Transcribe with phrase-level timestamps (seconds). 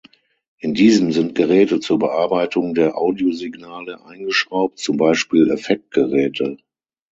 [0.57, 6.57] In diesem sind Geräte zur Bearbeitung der Audiosignale eingeschraubt, zum Beispiel Effektgeräte.